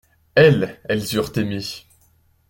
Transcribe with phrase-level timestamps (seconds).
[0.33, 1.59] Elles, elles eurent aimé.